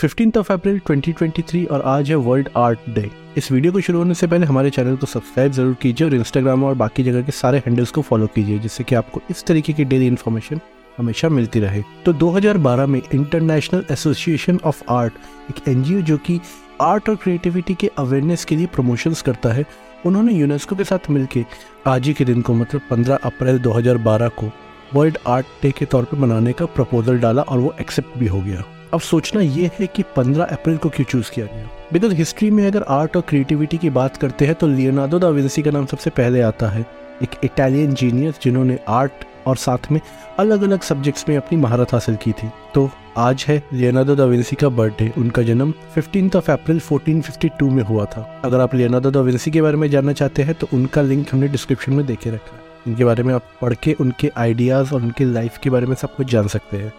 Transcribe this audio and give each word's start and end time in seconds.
Fifteen 0.00 0.30
of 0.38 0.52
अप्रैल 0.52 0.78
2023 0.88 1.66
और 1.70 1.82
आज 1.86 2.10
है 2.10 2.16
वर्ल्ड 2.16 2.48
आर्ट 2.56 2.78
डे 2.88 3.10
इस 3.36 3.50
वीडियो 3.52 3.72
को 3.72 3.80
शुरू 3.80 3.98
होने 3.98 4.14
से 4.14 4.26
पहले 4.26 4.46
हमारे 4.46 4.70
चैनल 4.70 4.94
को 4.96 5.06
सब्सक्राइब 5.06 5.52
ज़रूर 5.52 5.74
कीजिए 5.82 6.06
और 6.06 6.14
इंस्टाग्राम 6.14 6.64
और 6.64 6.74
बाकी 6.74 7.02
जगह 7.04 7.22
के 7.22 7.32
सारे 7.32 7.58
हैंडल्स 7.58 7.90
को 7.90 8.02
फॉलो 8.02 8.26
कीजिए, 8.26 8.58
जिससे 8.58 8.84
कि 8.84 8.94
आपको 8.94 9.20
इस 9.30 9.44
तरीके 9.46 9.72
की 9.72 9.84
डेली 9.84 10.06
इन्फॉर्मेशन 10.06 10.60
हमेशा 10.98 11.28
मिलती 11.28 11.60
रहे। 11.60 11.82
तो 12.04 12.12
2012 12.14 12.86
में 12.86 13.00
इंटरनेशनल 13.02 13.84
एसोसिएशन 13.90 14.60
ऑफ़ 14.64 14.82
आर्ट 14.90 15.12
एक 15.50 15.68
एनजीओ 15.68 16.00
जो 16.00 16.16
कि 16.18 16.40
आर्ट 16.80 17.08
और 17.08 17.16
क्रिएटिविटी 17.16 17.74
के 17.74 17.90
अवेयरनेस 17.98 18.44
के 18.44 18.56
लिए 18.56 18.66
प्रमोशंस 18.66 19.22
करता 19.22 19.52
है, 19.52 19.66
उन्होंने 20.06 20.32
यूनेस्को 20.32 20.76
के 20.76 20.84
साथ 20.84 21.10
मिलकर 21.10 21.44
आज 21.86 22.06
ही 22.06 22.14
के 22.14 22.24
दिन 22.24 22.42
को 22.42 22.54
मतलब 22.54 22.88
15 22.90 23.24
अप्रैल 23.24 23.58
2012 23.60 24.28
को 24.38 24.52
वर्ल्ड 24.94 25.18
आर्ट 25.28 25.46
डे 25.62 25.70
के 25.70 25.84
तौर 25.84 26.04
पर 26.04 26.18
मनाने 26.18 26.52
का 26.52 26.66
प्रपोजल 26.66 27.18
डाला 27.18 27.42
और 27.42 27.58
वो 27.58 27.74
एक्सेप्ट 27.80 28.18
भी 28.18 28.26
हो 28.26 28.40
गया। 28.40 28.64
अब 28.94 29.00
सोचना 29.00 29.40
ये 29.40 29.70
है 29.78 29.86
कि 29.86 30.02
15 30.16 30.44
अप्रैल 30.44 30.76
को 30.76 30.88
क्यों 30.88 31.04
चूज़ 31.04 31.30
किया 31.30 31.46
गया? 31.46 31.68
बिकॉज़ 31.92 32.14
हिस्ट्री 32.14 32.50
में 32.50 32.66
अगर 32.66 32.82
आर्ट 32.82 33.16
और 33.16 33.22
क्रिएटिविटी 33.22 33.76
की 33.76 33.90
बात 33.90 34.16
करते 34.16 34.46
हैं 34.46 34.54
तो 34.54 34.66
लियोनार्डो 34.66 35.18
दा 35.18 35.28
विंसी 35.28 35.62
का 35.62 35.70
नाम 35.70 35.86
सबसे 35.86 36.10
पहले 36.10 36.40
आता 36.40 36.68
है। 36.68 36.84
एक 37.22 37.30
इटालियन 37.44 37.94
जीनियस 37.94 38.38
जिन्होंने 38.42 38.78
आर्ट 38.88 39.12
और 39.46 39.56
साथ 39.56 39.90
में 39.92 40.00
अलग 40.38 40.62
अलग 40.62 40.80
सब्जेक्ट्स 40.80 41.28
में 41.28 41.36
अपनी 41.36 41.58
महारत 41.58 41.92
हासिल 41.92 42.16
की 42.16 42.32
थी। 42.32 42.50
तो 42.74 42.90
आज 43.16 43.44
है 43.48 43.62
लियोनार्डो 43.72 44.14
दा 44.16 44.24
विंसी 44.24 44.56
का 44.56 44.68
बर्थडे 44.68 45.12
उनका 45.18 45.42
जन्म 45.42 45.74
फिफ्टीन 45.94 46.30
ऑफ़ 46.36 46.50
अप्रैल 46.50 46.80
1452 46.80 47.70
में 47.70 47.82
हुआ 47.82 48.04
था। 48.04 48.40
अगर 48.44 48.60
आप 48.60 48.74
लियोनार्डो 48.74 49.10
दा 49.10 49.20
विंसी 49.20 49.50
के 49.50 49.62
बारे 49.62 49.76
में 49.76 49.88
जानना 49.90 50.12
चाहते 50.12 50.42
हैं 50.42 50.54
तो 50.54 50.68
उनका 50.72 51.02
लिंक 51.02 51.26
हमने 51.32 51.48
डिस्क्रिप्शन 51.48 51.92
में 51.92 52.04
देखे 52.06 52.30
रखा 52.30 52.56
है। 52.56 52.62
इनके 52.86 53.04
बारे 53.04 53.22
में 53.22 53.34
आप 53.34 53.44
पढ़ 53.62 53.74
के 53.74 53.92
उनके 53.92 54.30
आइडियाज़ 54.36 54.94
और 54.94 55.02
उनके 55.02 55.24
लाइफ 55.24 55.58
के 55.58 55.70
बारे 55.70 55.86
में 55.86 55.94
सब 55.94 56.14
कुछ 56.16 56.30
जान 56.30 56.48
सकते 56.48 56.76
हैं। 56.76 56.92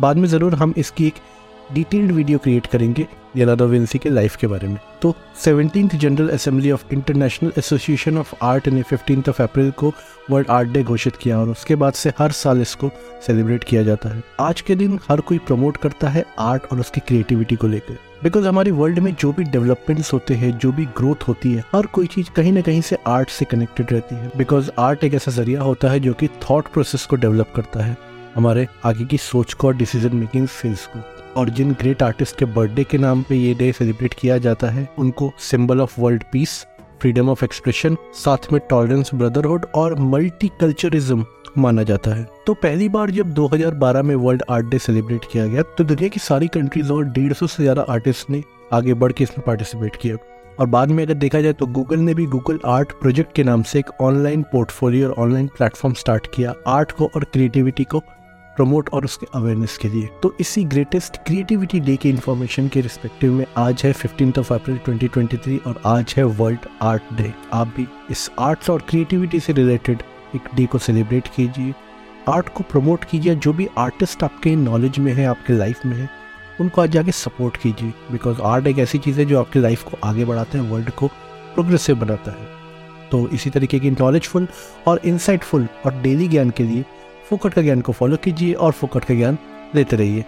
बाद 0.00 0.16
में 0.16 0.28
ज़रूर 0.28 0.54
हम 0.54 0.74
इसकी 0.76 1.06
एक 1.06 1.14
डिटेल्ड 1.72 2.10
वीडियो 2.12 2.38
क्रिएट 2.38 2.66
करेंगे 2.66 3.06
लियोनार्डो 3.36 3.66
विंसी 3.66 3.98
के 3.98 4.08
लाइफ 4.08 4.36
के 4.36 4.46
बारे 4.46 4.68
में। 4.68 4.78
तो 5.02 5.14
seventeen 5.44 5.88
general 5.88 6.28
assembly 6.28 6.70
of 6.70 6.84
International 6.92 7.52
Association 7.58 8.18
of 8.18 8.34
Art 8.42 8.68
ने 8.68 8.82
फिफ्टीन 8.82 9.22
ऑफ़ 9.28 9.42
अप्रैल 9.42 9.70
को 9.70 9.92
वर्ल्ड 10.30 10.50
आर्ट 10.50 10.68
डे 10.68 10.82
घोषित 10.82 11.16
किया 11.16 11.38
और 11.40 11.48
उसके 11.48 11.74
बाद 11.74 11.92
से 11.92 12.12
हर 12.18 12.32
साल 12.32 12.60
इसको 12.62 12.90
सेलिब्रेट 13.26 13.64
किया 13.64 13.82
जाता 13.82 14.08
है। 14.08 14.22
आज 14.40 14.60
के 14.60 14.74
दिन 14.74 14.98
हर 15.10 15.20
कोई 15.20 15.38
प्रमोट 15.38 15.76
करता 15.76 16.08
है 16.08 16.24
आर्ट 16.38 16.66
और 16.72 16.80
उसकी 16.80 17.00
क्रिएटिविटी 17.00 17.56
को 17.56 17.66
लेकर। 17.66 17.98
बिकॉज़ 18.22 18.46
हमारे 18.48 18.70
वर्ल्ड 18.70 18.98
में 18.98 19.14
जो 19.14 19.32
भी 19.32 19.44
डेवलपमेंट्स 19.44 20.12
होते 20.12 20.34
हैं, 20.34 20.56
जो 20.58 20.72
भी 20.72 20.84
ग्रोथ 20.96 21.28
होती 21.28 21.52
है, 21.52 21.64
हर 21.74 21.86
कोई 21.86 22.06
चीज़ 22.06 22.30
कहीं 22.30 22.52
ना 22.52 22.60
कहीं 22.60 22.80
से 22.80 22.98
आर्ट 23.06 23.28
से 23.28 23.44
कनेक्टेड 23.44 23.92
रहती 23.92 24.14
है। 24.14 24.30
बिकॉज़ 24.36 24.70
आर्ट 24.78 25.04
एक 25.04 25.14
ऐसा 25.14 25.30
ज़रिया 25.30 25.62
होता 25.62 25.88
है 25.88 26.00
जो 26.00 26.12
कि 26.14 26.28
थॉट 26.50 26.68
प्रोसेस 26.68 27.06
को 27.06 27.16
डेवलप 27.16 27.52
करता 27.56 27.84
है। 27.84 27.96
हमारे 28.36 28.66
आगे 28.84 29.04
की 29.04 29.18
सोच 29.18 29.52
को 29.52 29.66
और 29.68 29.76
डिसीज़न 29.76 30.16
मेकिंग 30.16 30.46
स्किल्स 30.48 30.86
को। 30.86 31.00
और 31.34 31.50
जिन 31.50 31.72
ग्रेट 31.72 32.02
आर्टिस्ट 32.02 32.38
के 32.38 32.44
बर्थडे 32.46 32.84
के 32.84 32.98
नाम 32.98 33.22
पे 33.22 33.36
ये 33.36 33.54
डे 33.54 33.70
सेलिब्रेट 33.72 34.14
किया 34.14 34.38
जाता 34.38 34.70
है, 34.70 34.88
उनको 34.98 35.32
symbol 35.40 35.80
of 35.80 36.00
world 36.00 36.24
peace 36.32 36.64
freedom 37.00 37.28
of 37.28 37.44
expression 37.44 37.96
साथ 38.14 38.52
में 38.52 38.60
टॉलरेंस 38.70 39.10
ब्रदरहुड 39.14 39.66
और 39.74 39.98
मल्टी 40.00 40.48
कल्चरिज्म 40.60 41.24
माना 41.58 41.82
जाता 41.82 42.14
है। 42.14 42.26
तो 42.46 42.54
पहली 42.54 42.88
बार 42.88 43.10
जब 43.10 43.32
2012 43.34 44.02
में 44.02 44.14
वर्ल्ड 44.16 44.42
आर्ट 44.50 44.66
डे 44.66 44.78
सेलिब्रेट 44.78 45.24
किया 45.32 45.46
गया 45.46 45.62
तो 45.78 45.84
दुनिया 45.84 46.08
की 46.08 46.20
सारी 46.20 46.48
कंट्रीज़ 46.48 46.92
और 46.92 47.04
डेढ़ 47.06 47.32
सौ 47.32 47.46
से 47.46 47.62
ज़्यादा 47.62 47.82
आर्टिस्ट 47.90 48.30
ने 48.30 48.42
आगे 48.72 48.94
बढ़ 48.94 49.12
के 49.12 49.24
इसमें 49.24 49.44
पार्टिसिपेट 49.46 49.96
किया। 49.96 50.16
और 50.60 50.66
बाद 50.66 50.88
में 50.88 51.02
अगर 51.04 51.14
देखा 51.14 51.40
जाए 51.40 51.52
तो 51.52 51.66
गूगल 51.68 51.98
ने 51.98 52.14
भी 52.14 52.26
गूगल 52.26 52.58
आर्ट 52.66 52.92
प्रोजेक्ट 52.92 53.34
के 53.34 53.44
नाम 53.44 53.62
से 53.62 53.78
एक 53.78 53.90
ऑनलाइन 54.00 54.42
पोर्टफोलियो 54.52 55.08
और 55.08 55.14
ऑनलाइन 55.18 55.46
प्लेटफॉर्म 55.56 55.94
स्टार्ट 55.94 56.26
किया। 56.34 56.54
आर्ट 56.68 56.92
को 56.92 57.06
और 57.06 57.24
क्रिएटिविटी 57.24 57.84
को 57.84 58.02
प्रमोट 58.56 58.88
और 58.88 59.04
उसके 59.04 59.26
अवेयरनेस 59.34 59.78
के 59.78 59.88
लिए। 59.88 60.08
तो 60.22 60.36
इसी 60.40 60.64
ग्रेटेस्ट 60.64 61.16
क्रिएटिविटी 61.16 61.80
डे 61.80 61.96
के 61.96 62.10
इन्फॉर्मेशन 62.10 62.68
के 62.68 62.80
रिस्पेक्टिव 62.80 63.32
में 63.32 63.46
आज 63.56 63.82
है 63.84 63.92
फिफ्टीन 63.92 64.32
ऑफ़ 64.38 64.54
अप्रैल 64.54 64.80
2023 64.88 65.58
और 65.66 65.82
आज 65.86 66.14
है 66.16 66.24
वर्ल्ड 66.24 66.58
आर्ट 66.82 67.02
डे 67.14 67.34
आप 67.52 67.66
भी 67.66 67.86
इस 68.10 68.30
आर्ट्स 68.38 68.70
और 68.70 68.82
क्रिएटिविटी 68.88 69.40
से 69.40 69.52
रिलेटेड 69.52 70.02
एक 70.36 70.42
डे 70.54 70.66
को 70.66 70.78
सेलिब्रेट 70.78 71.26
कीजिए। 71.26 71.74
आर्ट 72.28 72.48
को 72.48 72.64
प्रमोट 72.64 73.04
कीजिए। 73.04 73.34
जो 73.34 73.52
भी 73.52 73.68
आर्टिस्ट 73.78 74.22
आपके 74.22 74.56
नॉलेज 74.56 74.98
में 74.98 75.12
है, 75.12 75.26
आपके 75.26 75.52
लाइफ 75.52 75.86
में 75.86 75.96
है, 75.96 76.08
उनको 76.60 76.82
आज 76.82 76.90
जाके 76.90 77.12
सपोर्ट 77.12 77.56
कीजिए। 77.56 77.94
बिकॉज़ 78.12 78.40
आर्ट 78.40 78.66
एक 78.66 78.78
ऐसी 78.78 78.98
चीज़ 78.98 79.18
है 79.18 79.24
जो 79.24 79.40
आपकी 79.40 79.58
लाइफ 79.58 79.82
को 79.82 79.98
आगे 80.04 80.24
बढ़ाता 80.24 80.58
है 80.58 80.70
वर्ल्ड 80.70 80.90
को 80.90 81.06
प्रोग्रेसिव 81.54 81.96
बनाता 81.96 82.30
है। 82.30 82.64
तो 83.10 83.28
इसी 83.28 83.50
तरीके 83.50 83.78
की 83.80 83.90
नॉलेजफुल 83.90 84.48
और 84.86 85.00
इंसाइटफुल 85.04 85.68
और 85.86 85.94
डेली 85.94 86.28
ज्ञान 86.28 86.50
के 86.50 86.64
लिए 86.64 86.84
फोकट 87.30 87.54
का 87.54 87.62
ज्ञान 87.62 87.80
को 87.80 87.92
फॉलो 87.92 88.16
कीजिए 88.16 88.52
और 88.54 88.72
फोकट 88.72 89.04
का 89.04 89.14
ज्ञान 89.14 89.38
लेते 89.74 89.96
रहिए। 89.96 90.24